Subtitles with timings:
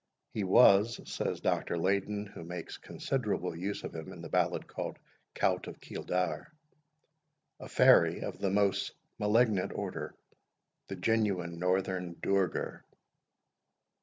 [0.33, 1.77] "He was," says Dr.
[1.77, 6.47] Leyden, who makes considerable use of him in the ballad called the Cowt of Keeldar,
[7.59, 10.15] "a fairy of the most malignant order
[10.87, 12.83] the genuine Northern Duergar."